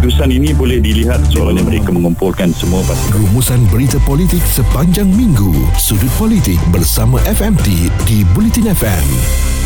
[0.00, 3.20] keputusan ini boleh dilihat seolah mereka mengumpulkan semua pasukan.
[3.20, 5.52] Rumusan berita politik sepanjang minggu.
[5.76, 9.59] Sudut politik bersama FMT di Bulletin FM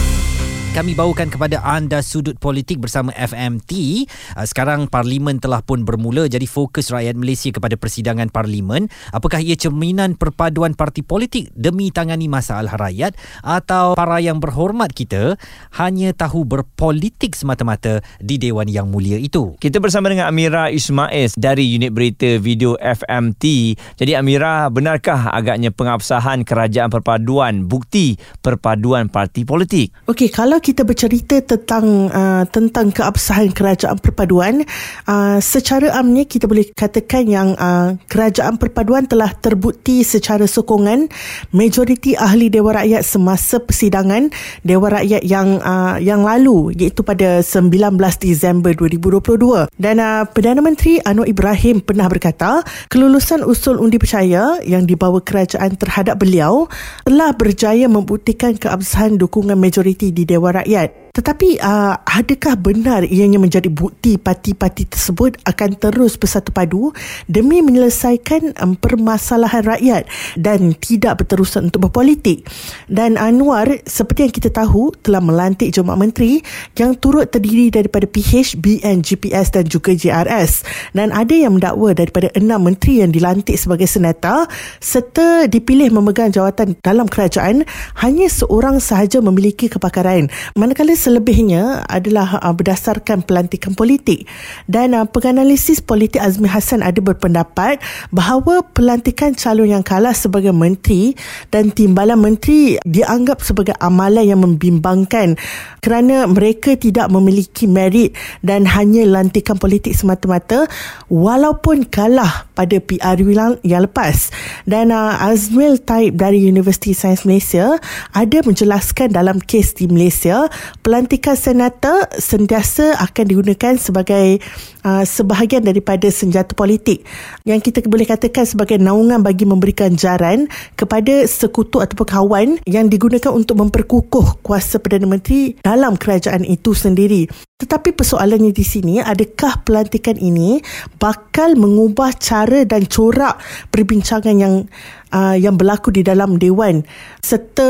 [0.75, 4.03] kami bawakan kepada anda sudut politik bersama FMT.
[4.35, 8.91] Uh, sekarang parlimen telah pun bermula jadi fokus rakyat Malaysia kepada persidangan parlimen.
[9.15, 13.15] Apakah ia cerminan perpaduan parti politik demi tangani masalah rakyat
[13.47, 15.39] atau para yang berhormat kita
[15.79, 19.55] hanya tahu berpolitik semata-mata di Dewan Yang Mulia itu?
[19.63, 23.79] Kita bersama dengan Amira Ismail dari unit berita video FMT.
[23.95, 29.95] Jadi Amira, benarkah agaknya pengabsahan kerajaan perpaduan bukti perpaduan parti politik?
[30.11, 34.65] Okey, kalau kita bercerita tentang uh, tentang keabsahan kerajaan perpaduan
[35.05, 41.13] uh, secara amnya kita boleh katakan yang uh, kerajaan perpaduan telah terbukti secara sokongan
[41.53, 44.33] majoriti ahli Dewan Rakyat semasa persidangan
[44.65, 50.97] Dewan Rakyat yang uh, yang lalu iaitu pada 19 Disember 2022 dan uh, Perdana Menteri
[51.05, 56.73] Anwar Ibrahim pernah berkata kelulusan usul undi percaya yang dibawa kerajaan terhadap beliau
[57.05, 63.71] telah berjaya membuktikan keabsahan dukungan majoriti di Dewan rakyat tetapi uh, adakah benar ianya menjadi
[63.71, 66.91] bukti parti-parti tersebut akan terus bersatu padu
[67.31, 72.43] demi menyelesaikan um, permasalahan rakyat dan tidak berterusan untuk berpolitik?
[72.91, 76.43] Dan Anwar seperti yang kita tahu telah melantik jemaah menteri
[76.75, 80.67] yang turut terdiri daripada PH, BN, GPS dan juga JRS.
[80.99, 84.51] Dan ada yang mendakwa daripada enam menteri yang dilantik sebagai senator
[84.83, 87.63] serta dipilih memegang jawatan dalam kerajaan
[88.03, 90.27] hanya seorang sahaja memiliki kepakaran.
[90.59, 94.25] Manakala selebihnya adalah uh, berdasarkan pelantikan politik.
[94.65, 101.13] Dan uh, penganalisis politik Azmi Hassan ada berpendapat bahawa pelantikan calon yang kalah sebagai menteri
[101.53, 105.37] dan timbalan menteri dianggap sebagai amalan yang membimbangkan
[105.85, 110.65] kerana mereka tidak memiliki merit dan hanya lantikan politik semata-mata
[111.13, 113.35] walaupun kalah pada PRU
[113.67, 114.33] yang lepas.
[114.65, 117.77] Dan uh, Azmil Taib dari Universiti Sains Malaysia
[118.15, 120.47] ada menjelaskan dalam kes di Malaysia
[120.81, 120.94] pelantikan
[121.35, 124.39] senator sentiasa akan digunakan sebagai
[124.87, 127.03] uh, sebahagian daripada senjata politik
[127.43, 130.47] yang kita boleh katakan sebagai naungan bagi memberikan jaran
[130.79, 137.27] kepada sekutu ataupun kawan yang digunakan untuk memperkukuh kuasa Perdana Menteri dalam kerajaan itu sendiri.
[137.55, 140.59] Tetapi persoalannya di sini adakah pelantikan ini
[140.99, 143.39] bakal mengubah cara dan corak
[143.71, 144.67] perbincangan yang
[145.15, 146.83] uh, yang berlaku di dalam dewan?
[147.23, 147.63] Serta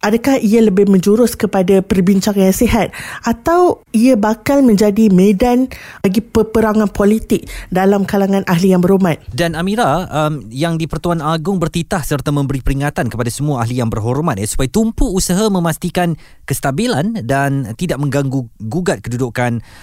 [0.00, 2.88] adakah ia lebih menjurus kepada perbincangan yang sihat?
[3.20, 5.68] Atau ia bakal menjadi medan
[6.00, 9.20] bagi peperangan politik dalam kalangan ahli yang berhormat?
[9.28, 13.92] Dan Amira um, yang di Pertuan Agong bertitah serta memberi peringatan kepada semua ahli yang
[13.92, 16.16] berhormat eh, supaya tumpu usaha memastikan
[16.48, 19.17] kestabilan dan tidak mengganggu gugat kedudukan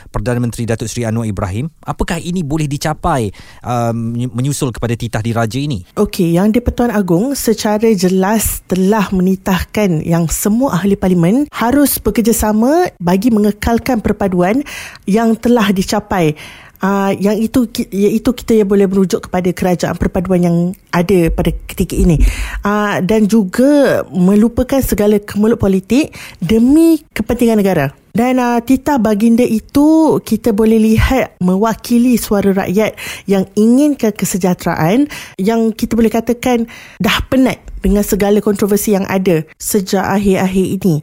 [0.09, 3.29] Perdana Menteri Datuk Seri Anwar Ibrahim apakah ini boleh dicapai
[3.61, 5.83] um, menyusul kepada titah diraja ini?
[5.99, 12.95] Okey yang di Pertuan Agung secara jelas telah menitahkan yang semua ahli parlimen harus bekerjasama
[12.97, 14.63] bagi mengekalkan perpaduan
[15.05, 16.37] yang telah dicapai
[16.83, 20.57] Uh, yang itu iaitu kita yang boleh merujuk kepada kerajaan perpaduan yang
[20.91, 22.19] ada pada ketika ini
[22.67, 26.11] uh, dan juga melupakan segala kemulut politik
[26.43, 32.95] demi kepentingan negara dan uh, titah baginda itu kita boleh lihat mewakili suara rakyat
[33.27, 36.63] yang inginkan kesejahteraan yang kita boleh katakan
[36.95, 40.95] dah penat dengan segala kontroversi yang ada sejak akhir-akhir ini.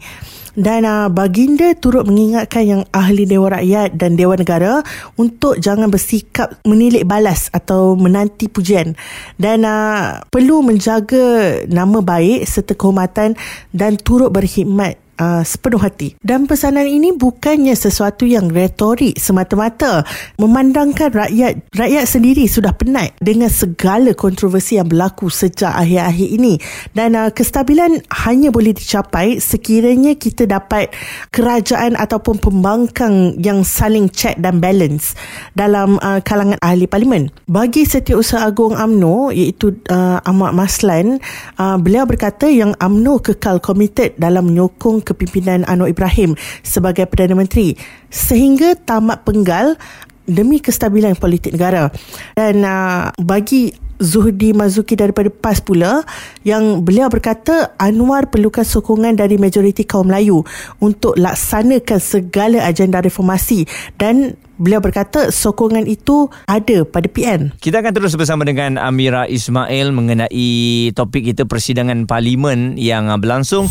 [0.52, 4.84] Dan uh, baginda turut mengingatkan yang ahli Dewan Rakyat dan Dewan Negara
[5.16, 8.94] untuk jangan bersikap menilik balas atau menanti pujian.
[9.40, 13.34] Dan uh, perlu menjaga nama baik serta kehormatan
[13.74, 16.14] dan turut berkhidmat uh, sepenuh hati.
[16.22, 20.06] Dan pesanan ini bukannya sesuatu yang retorik semata-mata.
[20.40, 26.54] Memandangkan rakyat rakyat sendiri sudah penat dengan segala kontroversi yang berlaku sejak akhir-akhir ini.
[26.96, 30.92] Dan uh, kestabilan hanya boleh dicapai sekiranya kita dapat
[31.34, 35.18] kerajaan ataupun pembangkang yang saling check dan balance
[35.52, 37.28] dalam uh, kalangan ahli parlimen.
[37.50, 41.18] Bagi Setiausaha Agung AMNO iaitu uh, Ahmad Maslan,
[41.58, 47.74] uh, beliau berkata yang AMNO kekal komited dalam menyokong kepimpinan Anwar Ibrahim sebagai Perdana Menteri
[48.08, 49.76] sehingga tamat penggal
[50.24, 51.90] demi kestabilan politik negara
[52.38, 56.02] dan uh, bagi Zuhdi Mazuki daripada PAS pula
[56.42, 60.42] yang beliau berkata Anwar perlukan sokongan dari majoriti kaum Melayu
[60.82, 63.62] untuk laksanakan segala agenda reformasi
[63.94, 67.54] dan beliau berkata sokongan itu ada pada PN.
[67.62, 73.70] Kita akan terus bersama dengan Amira Ismail mengenai topik kita persidangan parlimen yang berlangsung.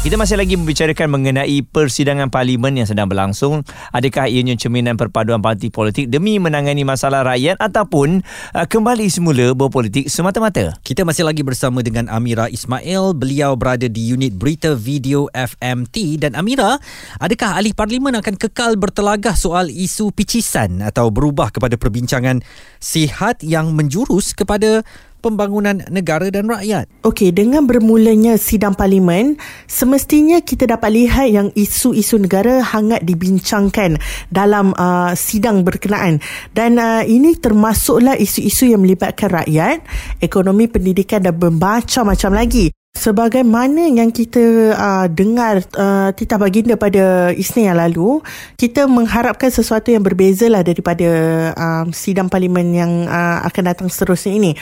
[0.00, 3.60] Kita masih lagi membicarakan mengenai persidangan parlimen yang sedang berlangsung.
[3.92, 8.24] Adakah ianya cerminan perpaduan parti politik demi menangani masalah rakyat ataupun
[8.56, 10.72] uh, kembali semula berpolitik semata-mata?
[10.80, 13.12] Kita masih lagi bersama dengan Amira Ismail.
[13.12, 16.80] Beliau berada di unit berita video FMT dan Amira,
[17.20, 22.40] adakah ahli parlimen akan kekal bertelagah soal isu picisan atau berubah kepada perbincangan
[22.80, 24.80] sihat yang menjurus kepada
[25.20, 26.88] pembangunan negara dan rakyat.
[27.04, 29.36] Okey, dengan bermulanya sidang parlimen,
[29.68, 34.00] semestinya kita dapat lihat yang isu-isu negara hangat dibincangkan
[34.32, 36.18] dalam uh, sidang berkenaan.
[36.56, 39.84] Dan uh, ini termasuklah isu-isu yang melibatkan rakyat,
[40.24, 42.72] ekonomi, pendidikan dan bermacam-macam lagi.
[42.90, 48.18] Sebagaimana yang kita uh, dengar uh, titah baginda pada Isnin yang lalu,
[48.58, 51.08] kita mengharapkan sesuatu yang berbeza lah daripada
[51.54, 54.52] uh, sidang parlimen yang uh, akan datang seterusnya ini.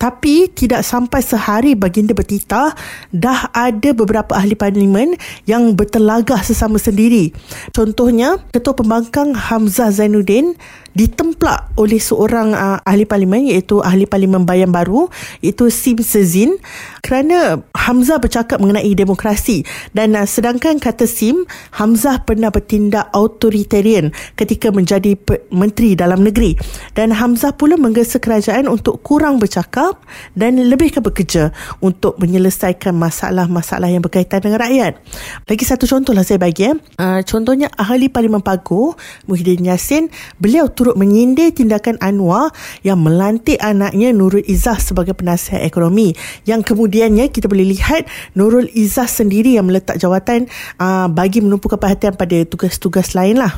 [0.00, 2.72] Tapi tidak sampai sehari baginda bertitah
[3.12, 5.12] dah ada beberapa ahli parlimen
[5.44, 7.36] yang bertelagah sesama sendiri.
[7.76, 10.56] Contohnya Ketua Pembangkang Hamzah Zainuddin
[10.90, 15.06] ditemplak oleh seorang uh, ahli parlimen iaitu ahli parlimen Bayan Baru
[15.38, 16.58] iaitu Sim Sezin
[17.06, 19.62] kerana Hamzah bercakap mengenai demokrasi
[19.94, 21.46] dan uh, sedangkan kata Sim
[21.78, 26.58] Hamzah pernah bertindak authoritarian ketika menjadi pe- menteri dalam negeri
[26.98, 29.89] dan Hamzah pula menggesa kerajaan untuk kurang bercakap
[30.34, 35.00] dan lebihkan bekerja untuk menyelesaikan masalah-masalah yang berkaitan dengan rakyat.
[35.46, 36.70] Lagi satu contoh lah saya bagi.
[36.70, 36.76] Eh.
[37.00, 38.92] Uh, contohnya ahli parlimen Pagu
[39.24, 42.52] Muhyiddin Yassin beliau turut menyindir tindakan Anwar
[42.84, 46.12] yang melantik anaknya Nurul Izzah sebagai penasihat ekonomi
[46.44, 48.04] yang kemudiannya kita boleh lihat
[48.36, 53.56] Nurul Izzah sendiri yang meletak jawatan uh, bagi menumpukan perhatian pada tugas-tugas lain lah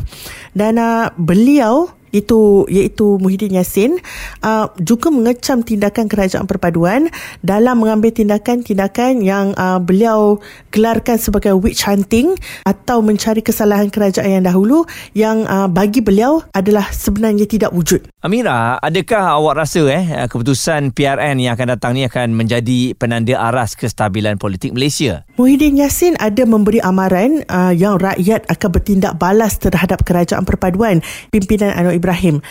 [0.54, 3.98] dan uh, beliau itu iaitu Muhyiddin Yassin
[4.44, 7.08] uh, juga mengecam tindakan kerajaan perpaduan
[7.40, 10.38] dalam mengambil tindakan-tindakan yang uh, beliau
[10.68, 12.36] gelarkan sebagai witch hunting
[12.68, 14.84] atau mencari kesalahan kerajaan yang dahulu
[15.16, 18.04] yang uh, bagi beliau adalah sebenarnya tidak wujud.
[18.20, 23.74] Amira, adakah awak rasa eh keputusan PRN yang akan datang ni akan menjadi penanda aras
[23.74, 25.24] kestabilan politik Malaysia?
[25.40, 31.00] Muhyiddin Yassin ada memberi amaran uh, yang rakyat akan bertindak balas terhadap kerajaan perpaduan
[31.32, 32.42] pimpinan Anwar Ibrahim.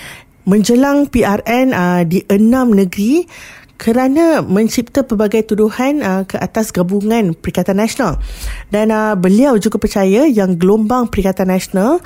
[0.48, 3.27] Menjelang PRN uh, di enam negeri
[3.75, 8.24] kerana mencipta pelbagai tuduhan uh, ke atas gabungan Perikatan Nasional.
[8.71, 12.00] Dan uh, beliau juga percaya yang gelombang Perikatan Nasional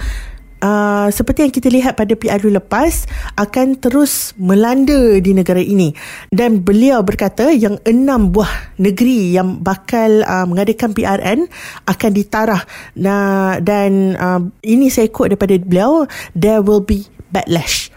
[0.65, 3.05] Uh, seperti yang kita lihat pada PRU lepas
[3.37, 5.93] akan terus melanda di negara ini.
[6.31, 11.39] Dan beliau berkata yang enam buah negeri yang bakal uh, mengadakan PRN
[11.85, 12.63] akan ditarah.
[12.97, 17.05] Nah, dan uh, ini saya quote daripada beliau there will be
[17.35, 17.91] backlash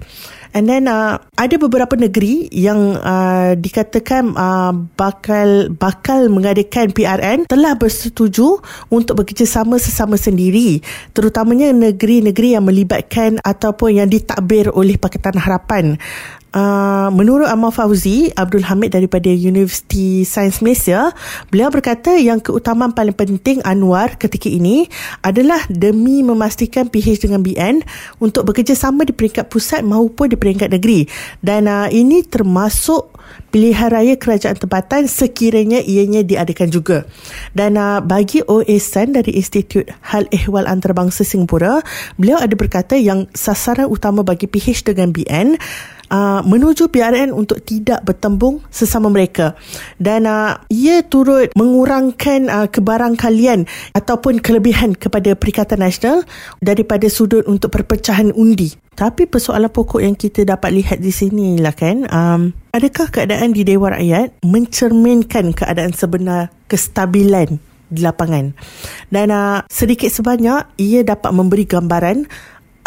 [0.56, 7.76] And then uh, ada beberapa negeri yang uh, dikatakan uh, bakal bakal mengadakan PRN telah
[7.76, 8.56] bersetuju
[8.88, 10.80] untuk bekerjasama sesama sendiri
[11.12, 16.00] terutamanya negeri-negeri yang melibatkan ataupun yang ditakbir oleh Pakatan Harapan.
[16.48, 21.12] Uh, menurut Amal Fauzi Abdul Hamid daripada Universiti Sains Malaysia
[21.52, 24.88] beliau berkata yang keutamaan paling penting Anwar ketika ini
[25.20, 27.84] adalah demi memastikan PH dengan BN
[28.16, 31.04] untuk bekerjasama di peringkat pusat maupun di peringkat negeri.
[31.44, 33.12] Dan uh, ini termasuk
[33.48, 36.98] pilihan raya kerajaan tempatan sekiranya ianya diadakan juga.
[37.56, 41.80] Dan uh, bagi Oesan dari Institut Hal Ehwal Antarabangsa Singapura,
[42.20, 45.56] beliau ada berkata yang sasaran utama bagi PH dengan BN
[46.12, 49.54] uh, menuju PRN untuk tidak bertembung sesama mereka
[50.00, 56.24] dan uh, ia turut mengurangkan uh, kebarangkalian ataupun kelebihan kepada Perikatan Nasional
[56.58, 58.74] daripada sudut untuk perpecahan undi.
[58.98, 63.64] Tapi persoalan pokok yang kita dapat lihat di sini lah kan, um, adakah keadaan di
[63.64, 68.52] Dewan Rakyat mencerminkan keadaan sebenar kestabilan di lapangan?
[69.08, 72.28] Dan uh, sedikit sebanyak ia dapat memberi gambaran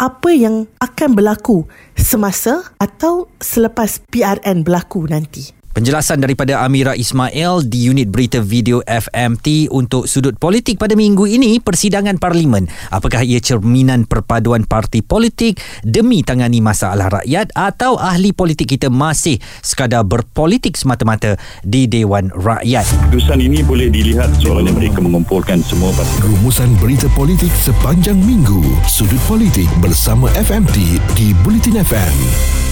[0.02, 5.61] apa yang akan berlaku semasa atau selepas PRN berlaku nanti.
[5.72, 11.64] Penjelasan daripada Amira Ismail di unit berita video FMT untuk sudut politik pada minggu ini
[11.64, 12.68] persidangan parlimen.
[12.92, 19.40] Apakah ia cerminan perpaduan parti politik demi tangani masalah rakyat atau ahli politik kita masih
[19.64, 23.08] sekadar berpolitik semata-mata di Dewan Rakyat?
[23.08, 28.60] Keputusan ini boleh dilihat soalnya mereka mengumpulkan semua parti Rumusan berita politik sepanjang minggu.
[28.84, 32.71] Sudut politik bersama FMT di Bulletin FM.